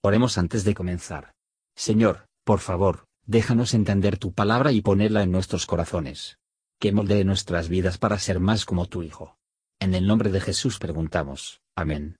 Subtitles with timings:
[0.00, 1.32] Oremos antes de comenzar.
[1.74, 6.38] Señor, por favor, déjanos entender tu palabra y ponerla en nuestros corazones.
[6.78, 9.36] Que moldee nuestras vidas para ser más como tu Hijo.
[9.80, 11.60] En el nombre de Jesús preguntamos.
[11.74, 12.16] Amén.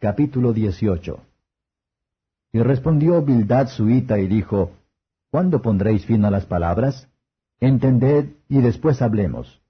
[0.00, 1.24] Capítulo 18
[2.52, 4.72] Y respondió Bildad suita y dijo,
[5.30, 7.08] ¿Cuándo pondréis fin a las palabras?
[7.60, 9.62] Entended y después hablemos.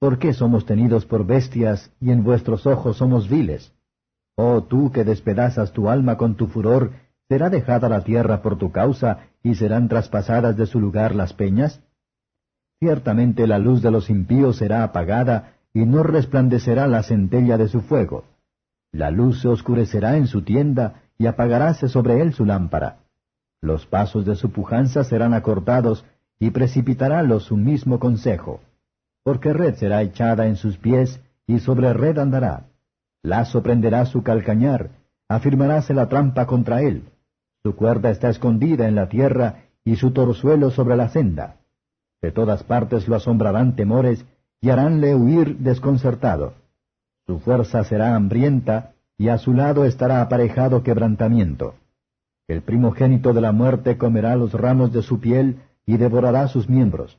[0.00, 3.72] ¿Por qué somos tenidos por bestias y en vuestros ojos somos viles?
[4.36, 6.92] Oh tú que despedazas tu alma con tu furor,
[7.28, 11.80] ¿será dejada la tierra por tu causa y serán traspasadas de su lugar las peñas?
[12.80, 17.80] Ciertamente la luz de los impíos será apagada y no resplandecerá la centella de su
[17.80, 18.24] fuego.
[18.90, 22.98] La luz se oscurecerá en su tienda y apagaráse sobre él su lámpara.
[23.60, 26.04] Los pasos de su pujanza serán acortados
[26.38, 28.60] y precipitarálos su mismo consejo
[29.22, 32.66] porque red será echada en sus pies, y sobre red andará.
[33.22, 34.90] Lazo prenderá su calcañar,
[35.28, 37.04] afirmaráse la trampa contra él.
[37.62, 41.56] Su cuerda está escondida en la tierra, y su torzuelo sobre la senda.
[42.20, 44.24] De todas partes lo asombrarán temores,
[44.60, 46.54] y haránle huir desconcertado.
[47.26, 51.74] Su fuerza será hambrienta, y a su lado estará aparejado quebrantamiento.
[52.48, 57.18] El primogénito de la muerte comerá los ramos de su piel, y devorará sus miembros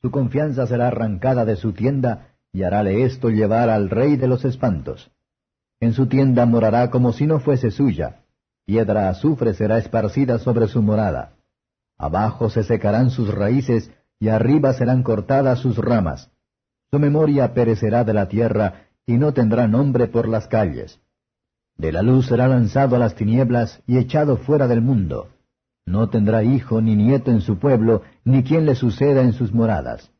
[0.00, 4.44] su confianza será arrancada de su tienda, y harále esto llevar al rey de los
[4.44, 5.10] espantos.
[5.80, 8.24] En su tienda morará como si no fuese suya,
[8.64, 11.34] piedra azufre será esparcida sobre su morada.
[11.96, 13.90] Abajo se secarán sus raíces,
[14.20, 16.30] y arriba serán cortadas sus ramas.
[16.90, 21.00] Su memoria perecerá de la tierra, y no tendrá nombre por las calles.
[21.76, 25.28] De la luz será lanzado a las tinieblas y echado fuera del mundo.
[25.86, 30.10] No tendrá hijo ni nieto en su pueblo, ni quien le suceda en sus moradas.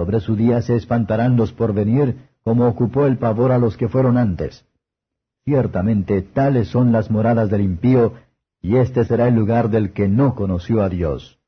[0.00, 3.86] Sobre su día se espantarán los por venir, como ocupó el pavor a los que
[3.86, 4.64] fueron antes.
[5.44, 8.14] Ciertamente tales son las moradas del impío,
[8.62, 11.38] y este será el lugar del que no conoció a Dios.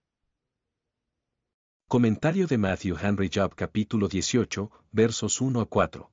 [1.88, 6.10] Comentario de Matthew Henry Job capítulo 18, versos 1 a 4.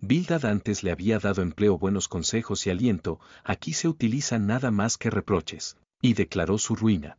[0.00, 4.98] Bildad antes le había dado empleo buenos consejos y aliento, aquí se utilizan nada más
[4.98, 7.16] que reproches y declaró su ruina.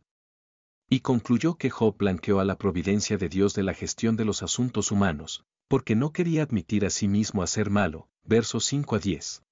[0.88, 4.42] Y concluyó que Job blanqueó a la providencia de Dios de la gestión de los
[4.42, 8.98] asuntos humanos, porque no quería admitir a sí mismo a ser malo, versos 5 a
[8.98, 9.42] 10.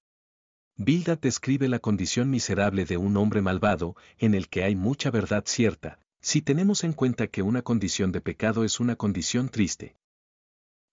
[0.76, 5.44] Bildad describe la condición miserable de un hombre malvado, en el que hay mucha verdad
[5.46, 9.94] cierta, si tenemos en cuenta que una condición de pecado es una condición triste.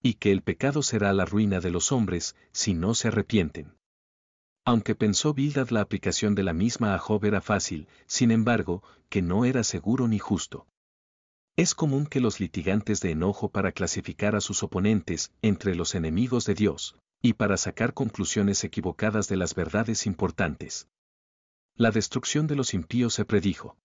[0.03, 3.73] Y que el pecado será la ruina de los hombres, si no se arrepienten.
[4.71, 9.21] Aunque pensó Bildad la aplicación de la misma a Job era fácil, sin embargo, que
[9.21, 10.65] no era seguro ni justo.
[11.57, 16.45] Es común que los litigantes de enojo para clasificar a sus oponentes entre los enemigos
[16.45, 20.87] de Dios, y para sacar conclusiones equivocadas de las verdades importantes.
[21.75, 23.75] La destrucción de los impíos se predijo.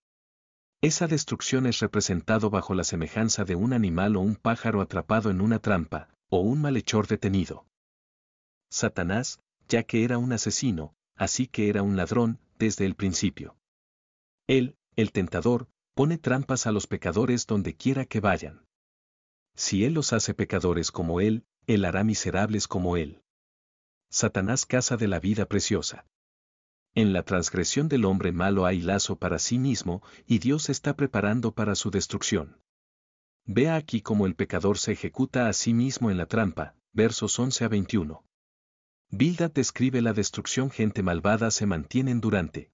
[0.82, 5.40] Esa destrucción es representado bajo la semejanza de un animal o un pájaro atrapado en
[5.40, 7.66] una trampa, o un malhechor detenido.
[8.70, 13.56] Satanás, ya que era un asesino, así que era un ladrón, desde el principio.
[14.46, 18.64] Él, el tentador, pone trampas a los pecadores donde quiera que vayan.
[19.54, 23.22] Si Él los hace pecadores como Él, Él hará miserables como Él.
[24.10, 26.06] Satanás caza de la vida preciosa.
[26.94, 31.52] En la transgresión del hombre malo hay lazo para sí mismo, y Dios está preparando
[31.52, 32.60] para su destrucción.
[33.44, 37.64] Vea aquí cómo el pecador se ejecuta a sí mismo en la trampa, versos 11
[37.64, 38.24] a 21.
[39.10, 42.70] Bildad describe la destrucción gente malvada se mantienen durante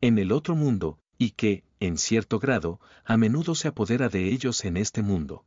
[0.00, 4.64] en el otro mundo, y que, en cierto grado, a menudo se apodera de ellos
[4.64, 5.46] en este mundo.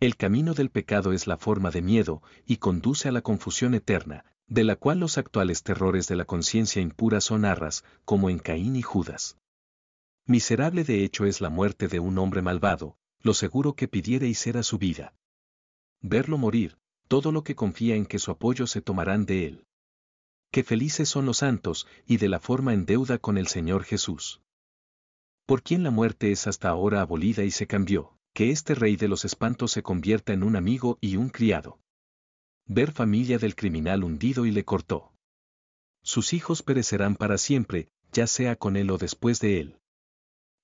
[0.00, 4.24] El camino del pecado es la forma de miedo, y conduce a la confusión eterna,
[4.46, 8.76] de la cual los actuales terrores de la conciencia impura son arras, como en Caín
[8.76, 9.36] y Judas.
[10.24, 14.34] Miserable de hecho es la muerte de un hombre malvado, lo seguro que pidiere y
[14.34, 15.14] será su vida.
[16.00, 19.64] Verlo morir, todo lo que confía en que su apoyo se tomarán de él.
[20.52, 24.40] Qué felices son los santos, y de la forma en deuda con el Señor Jesús.
[25.46, 29.08] Por quien la muerte es hasta ahora abolida y se cambió, que este rey de
[29.08, 31.78] los espantos se convierta en un amigo y un criado.
[32.66, 35.12] Ver familia del criminal hundido y le cortó.
[36.02, 39.78] Sus hijos perecerán para siempre, ya sea con él o después de él.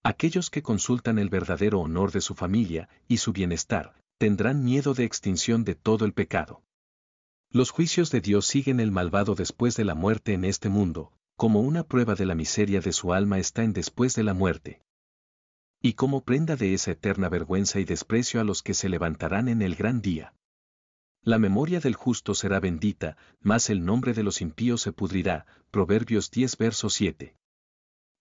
[0.02, 3.94] Aquellos que consultan el verdadero honor de su familia y su bienestar,
[4.24, 6.62] tendrán miedo de extinción de todo el pecado.
[7.50, 11.60] Los juicios de Dios siguen el malvado después de la muerte en este mundo, como
[11.60, 14.80] una prueba de la miseria de su alma está en después de la muerte.
[15.82, 19.60] Y como prenda de esa eterna vergüenza y desprecio a los que se levantarán en
[19.60, 20.32] el gran día.
[21.20, 25.44] La memoria del justo será bendita, mas el nombre de los impíos se pudrirá.
[25.70, 27.36] Proverbios 10 verso 7.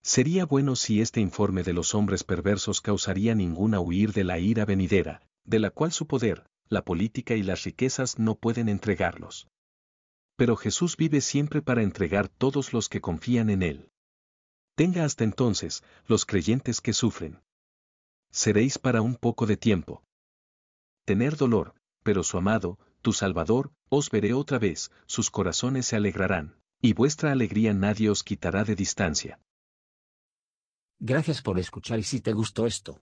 [0.01, 4.65] Sería bueno si este informe de los hombres perversos causaría ninguna huir de la ira
[4.65, 9.47] venidera, de la cual su poder, la política y las riquezas no pueden entregarlos.
[10.35, 13.89] Pero Jesús vive siempre para entregar todos los que confían en Él.
[14.75, 17.41] Tenga hasta entonces, los creyentes que sufren.
[18.31, 20.03] Seréis para un poco de tiempo.
[21.05, 26.57] Tener dolor, pero su amado, tu Salvador, os veré otra vez, sus corazones se alegrarán,
[26.81, 29.39] y vuestra alegría nadie os quitará de distancia.
[30.99, 33.01] Gracias por escuchar y si te gustó esto,